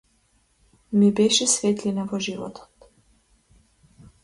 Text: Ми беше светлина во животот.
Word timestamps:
Ми 1.01 1.09
беше 1.19 1.47
светлина 1.51 2.07
во 2.15 2.23
животот. 2.29 2.91